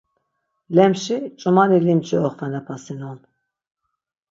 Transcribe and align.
Lemşi 0.75 1.17
ç̌umani 1.39 1.79
limci 1.85 2.17
oxvenapasinon. 2.27 3.17